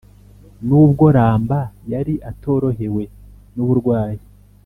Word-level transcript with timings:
n’ubwo 0.67 1.05
ramba 1.17 1.59
yari 1.91 2.15
atorohewe 2.31 3.03
n’uburwayi, 3.55 4.23